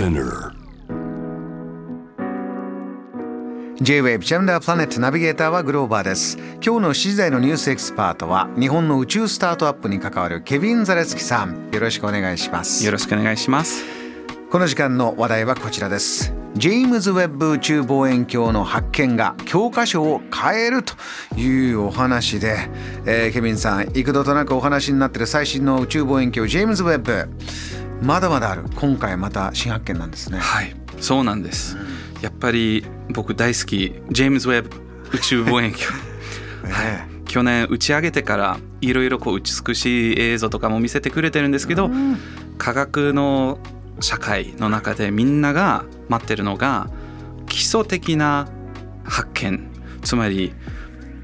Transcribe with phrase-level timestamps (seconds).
[0.00, 0.54] Spinner.
[3.82, 6.38] J-Wave ジェンダープラネットナビゲーターはグローバーです。
[6.64, 11.68] 今日の7時台のニュースエキスパートは日本の宇宙スタートアップに関わるケビン・ザレスキさん。
[11.70, 12.82] よろしくお願いします。
[12.86, 13.84] よろしくお願いします。
[14.50, 16.32] この時間の話題はこちらです。
[16.54, 20.94] ジェームズ・ウェッブ宇宙望遠鏡の発見が教科書を変えると
[21.36, 22.56] いうお話で、
[23.04, 27.28] えーケビンさん幾度となくお話になっている最新の宇宙望遠鏡ジェームズ・ウェッブ
[28.02, 28.64] まだまだある。
[28.76, 30.38] 今回また新発見なんですね。
[30.38, 30.74] はい。
[31.00, 31.76] そうなんです、
[32.20, 34.70] やっぱり僕大好きジェームズ・ウェブ
[35.12, 36.00] 宇宙望遠鏡。
[36.66, 41.90] え去年打ち上げてからいろいろこう美しい映像とかも見せてくれてるんですけど、
[42.58, 43.58] 科学の
[44.00, 46.88] 社会の中でみんなが待ってるのが
[47.48, 48.48] 基礎的な
[49.04, 49.68] 発見。
[50.02, 50.54] つまり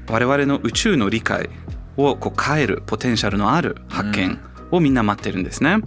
[0.07, 1.49] 我々の宇宙の理解
[1.97, 4.39] をこう変えるポテンシャルのある発見
[4.71, 5.79] をみんな待ってるんですね。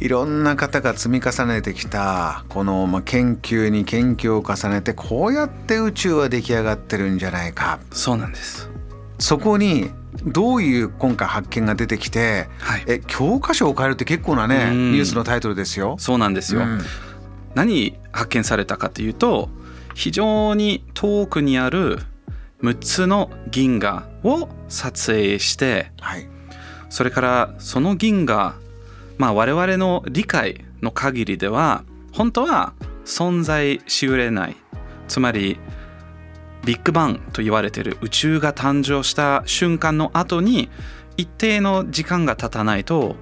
[0.00, 8.70] いろんな方が積み重ねてきたこのまあ研究に研究を重ねてこうやって宇宙は出来上がってるんじゃないかそうなんです。
[9.18, 9.90] そこに
[10.24, 12.84] どういう今回発見が出てきてはい。
[12.86, 15.96] え教科書を変えるって結構なねうんニュースのタイトルですよ。
[15.98, 16.62] そうなんですよ。
[16.62, 16.80] うん
[17.54, 19.50] 何発見されたかというと
[19.94, 21.98] 非常に遠くにある
[22.62, 26.26] 6つの銀河を撮影してはい
[26.88, 28.54] それからその銀河
[29.18, 32.74] まあ我々の理解の限りでは本当は
[33.04, 34.56] 存在しうれない
[35.08, 35.58] つまり
[36.64, 40.70] ビッグバンと言われている宇宙が誕生した瞬間の後に
[41.16, 43.16] 一定の時間が経たないと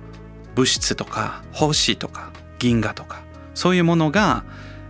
[0.54, 3.22] 物質とか星とか銀河とか
[3.54, 4.44] そういうものが、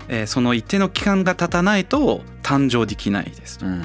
[0.09, 3.61] えーその一定の期間が経たないと誕生できないです。
[3.63, 3.83] うん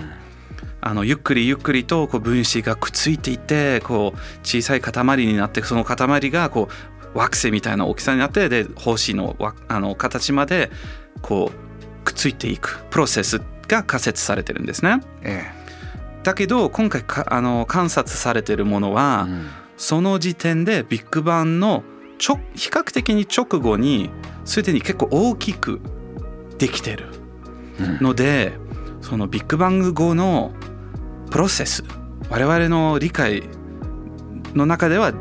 [0.81, 10.69] あのゆっくりゆっくりとこう分子がくっついていってこう小さい塊になってその塊がこう惑星みたいな大きさになってで星のわあの形まで
[11.21, 15.01] こうくっついていくプロセスが仮説されてるんですね。
[15.23, 15.43] え
[16.23, 19.47] だけど今回かあの観察されてるものえは、うん。
[19.77, 21.83] その時点でビッグバンの
[22.17, 24.09] ちょ比較的に直後に
[24.45, 25.81] すでに結構大きく
[26.57, 27.07] できてる
[27.79, 27.97] うん。
[28.01, 28.53] ので
[29.01, 30.51] そのビッグバン後の
[31.29, 31.83] プロセス
[32.29, 33.43] 我々の理解
[34.53, 35.13] の中では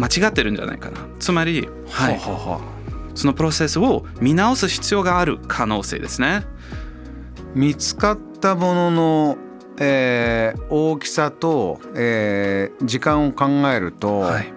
[0.00, 2.60] 間違ってるんじゃないかなつまり、はい、ほうほうほ
[3.14, 6.44] そのプロセスを見直す必要がある可能性ですね。
[7.54, 9.38] う見つかったものの、
[9.78, 14.52] えー大きさと、えー時間を考えると、はい、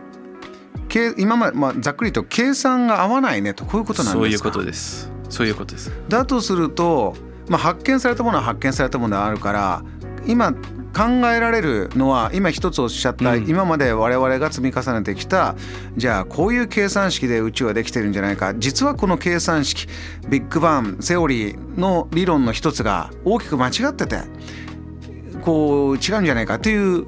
[0.87, 4.19] け今まで、まあ、ざっくりと計算が合わないねとこういうことなんですか？
[4.19, 5.11] そういうことです。
[5.29, 5.91] そういうことです。
[6.07, 7.15] だとすると、
[7.49, 9.83] まあ、発見されたものは発見されたものがあるから
[10.27, 10.53] 今
[10.93, 13.49] 考えられるのは今一つおっしゃった、うん。
[13.49, 15.55] 今まで我々が積み重ねてきた
[15.97, 18.53] じゃあこういう計算式で宇宙はできてるんじゃないか。
[18.55, 19.87] 実はこの計算式
[20.29, 24.21] ビッグバンセオリーの理論の一つが大きく間違ってて
[25.41, 26.59] こう違うんじゃないか。
[26.59, 27.05] という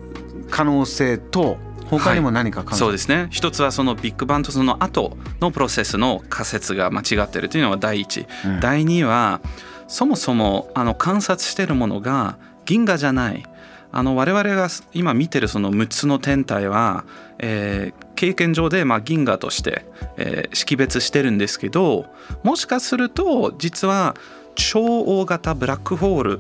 [0.49, 1.57] 可能性と
[1.87, 3.27] 他にも何か考え、そうですね。
[3.29, 8.59] 一つはそのビッグバンとその後のプロセスの仮説が間違ってるというのは第一、うん。
[8.59, 9.41] 第二は
[9.87, 13.45] そもそもあの観察してるものが銀河じゃない
[13.95, 17.05] あの我々が今見てるその6つの天体は、
[17.39, 19.85] えー経験上でまあ銀河として、
[20.17, 22.05] えー識別してるんですけど
[22.43, 24.15] もしかすると実は
[24.55, 26.39] 超大型ブラックホール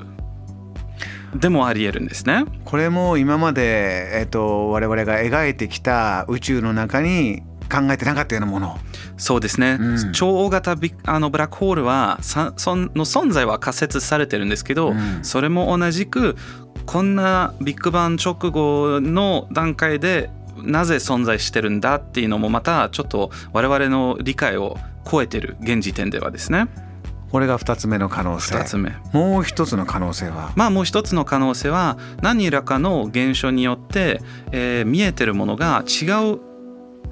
[1.35, 2.45] でもありえるんですね。
[2.63, 8.77] これも今まで、えっと我々が描いてきた宇宙の中に考えてなかったようなもの。
[9.17, 10.11] そうですね、うん。
[10.13, 15.19] 超大型ビッあのブラックホールはさそんの存在は仮説されてるんですけど、うん。
[15.23, 16.35] それも同じく
[16.85, 24.77] こんなビッグバン直後の段階でなぜ存在してるんだっていうのもまたちょっと我々の理解を
[25.09, 26.67] 超えてる現時点ではですね。
[27.31, 28.55] これが2つ目の可能性。
[28.55, 28.95] 2つ目。
[29.11, 30.53] もう一つの可能性は？
[30.55, 36.54] まあもう一つの可能性は何らかの現象によって、えー見えてるものが違う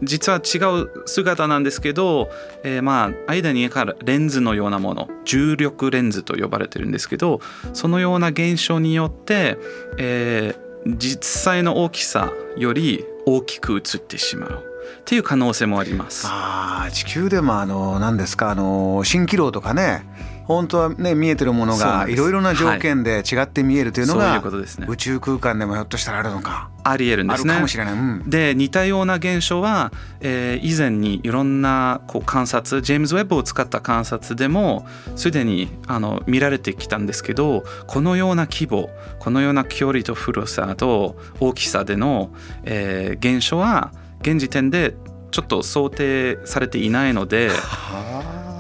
[0.03, 2.29] 実は違う姿なんですけど、
[2.63, 7.41] えーまあ間にあるレンズのようなもの重力レンズと呼ばれてるんですけど
[7.73, 9.57] そのような現象によって、
[9.97, 14.72] えー実際の大きさより大きく映ってしまう。
[15.00, 16.25] っていう可能性もあります。
[16.30, 20.06] あー地球でもあの何ですかあの蜃気楼とかね
[20.45, 27.53] 本当はね見えてるものがいろいろな条件で違って見えるというのがうことですね宇宙空間でもひょっとしたらあるのかありえるんですね。
[27.53, 34.85] あるかもしれない、うん、で似たような現象は、えー以前にいろんなこう観察ジェームズ・ウェッブを使った観察でも
[35.15, 38.89] すでにあの見られてきたんですけどこのような規模
[39.19, 42.31] このような距離と古さと大きさでの、
[42.63, 43.91] えー現象は
[44.23, 44.95] 現時点で
[45.31, 47.51] ちょっと想定されていないので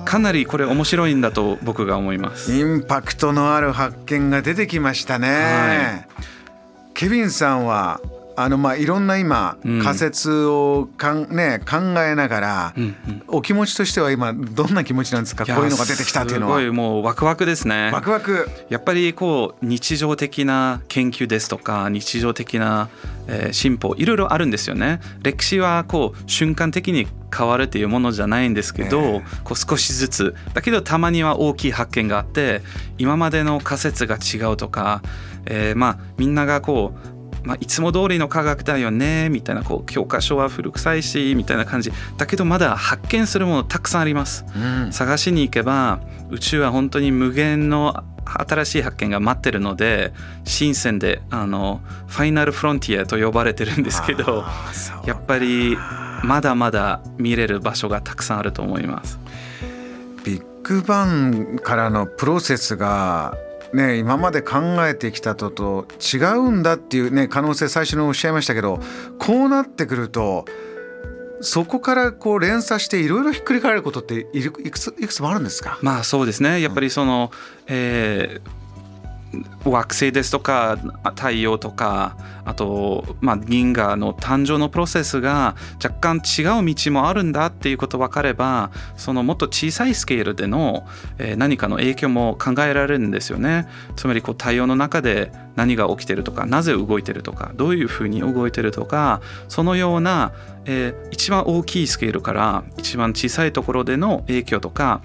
[0.05, 2.53] かなりこれ面白いんだと僕が思います。
[2.53, 5.27] インパクトのある発見が出てきましたね。
[5.29, 6.05] は
[6.93, 7.99] ケビンさんは
[8.35, 9.81] あのまあいろんな今うん。
[9.83, 12.73] 仮説をかん、ね、考えながら、
[13.27, 15.45] お気持ちとしては今どんな気持ちなんですか？
[15.45, 16.57] こういうのが出てきたっていうのは。
[16.57, 17.91] すごいもうワクワクですね。
[17.93, 18.49] ワクワク。
[18.69, 22.89] やっぱりこう日常的な研究ですとか日常的な、
[23.27, 24.99] えー進歩いろいろあるんですよね。
[25.21, 29.23] 歴史はこう瞬間的に変わるっていうものじゃないんですけど、ええ。
[29.43, 30.35] こう少しずつ。
[30.53, 32.61] だけどたまには大きい発見があって
[32.97, 35.01] 今までの仮説が違うとか、
[35.45, 44.45] えーまあみんながこうまあ、いつも通りの科学だよねみたいなこう教科書は古臭いしみたいな感じだけどまだ発見するものたくさんあります。
[44.55, 45.99] うん探しに行けば
[46.29, 50.13] 宇宙は本当に無限の新しい発見が待ってるので
[50.45, 54.45] 新鮮であのファイナルフロンティアと呼ばれてるんですけど
[55.05, 55.77] やっぱり
[56.23, 59.19] まだまだ見れる場所がたくさんあると思います。
[60.23, 63.35] ビッグバンからのプロセスが
[63.73, 68.79] ね今まで考えてきたとと違うんだっていうね可能性最初におっしゃいましたけど
[69.19, 70.45] こうなってくると
[71.41, 75.77] そこからこう連鎖していろいろひっくり返ることっていくついくつもあるんですか？
[75.81, 76.61] まあそうですね。
[76.61, 77.31] やっぱりその、
[77.67, 78.62] えー
[79.65, 80.77] 惑星ですとか
[81.15, 90.85] 太陽とかあと、まあ、銀河の誕生のプロセスが若干違う道もあるんだっていうこと分かればそのもっと小さいスケールでの、
[91.37, 93.67] 何かの影響も考えられるんですよね。
[93.95, 100.33] つまりこう太陽の中で何が起きてるとかなぜ動いてるとかどういうふうに動いてるとかそのような、
[100.65, 105.01] えー一番大きいスケールから一番小さいところでの影響とか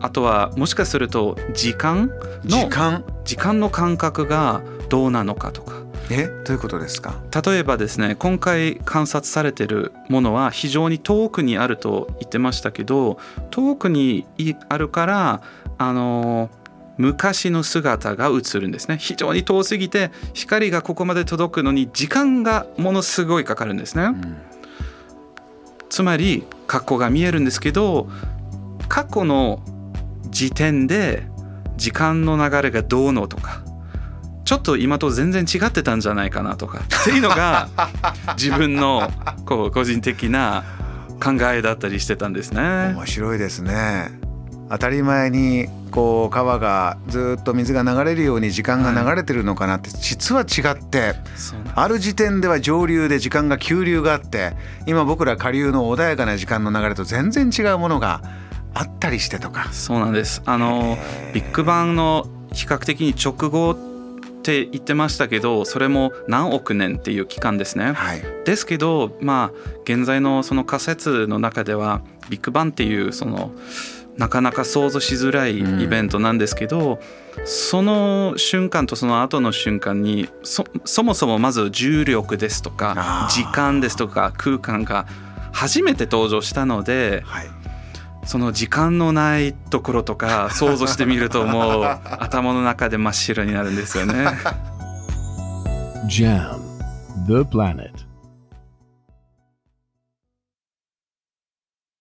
[0.00, 2.10] あとはもしかすると時間
[2.44, 3.04] の時間？
[3.24, 5.84] 時間の感覚がどうなのかとか。
[6.08, 7.20] えどういうことですか？
[7.44, 13.18] 例えばですね今回観察されてるものは非常に遠くにあると言ってましたけど
[13.50, 15.42] 遠くにいあるから
[15.78, 16.48] あの
[16.96, 18.98] 昔の姿が映るんですね。
[18.98, 24.04] 非常に遠すぎて光がここまで届くのに時間がものすごいかかるんですね。
[24.04, 24.36] うん。
[25.88, 28.08] つまり過去が見えるんですけど
[28.88, 29.60] 過去の
[30.30, 31.26] 時点で
[31.76, 33.62] 時間の流れがどうのとか
[34.44, 37.68] ちょっと今と全然違ってたんじゃないかなとかっていうのが
[38.38, 39.10] 自分の
[39.44, 40.64] こう個人的な
[41.22, 42.62] 考えだったりしてたんですね。
[42.94, 44.26] 面白いですね
[44.68, 51.14] 当たり前にこう川がずっと水が流れるように時間が流れてるのかなって、実は違って
[51.74, 54.54] ある時点では上流で時間が急流があって
[54.86, 58.22] 今僕ら下流の穏やかな時間の流れと全然違うものが
[58.76, 59.72] あったりしてとか。
[59.72, 60.42] そうなんです。
[60.44, 60.98] あの
[61.32, 63.76] ビッグバンの比較的に直後っ
[64.42, 67.92] て言ってましたけどそれも何億年っていう期間ですね。
[67.92, 73.50] はい、ですけどまあ現在のその仮説の中ではビッグバンっていうその
[74.18, 77.00] なかなか想像しづらいイベントなんですけど、
[77.44, 85.06] その瞬間とその後の瞬間にそそもそもまず重力ですとか時間ですとか空間が
[85.52, 87.46] 初めて登場したのではい、
[88.26, 91.84] その時間のないところとか想像してみるともう
[92.18, 94.26] 頭の中で真っ白になるんですよね。
[96.08, 96.60] Jam,
[97.26, 98.05] the planet.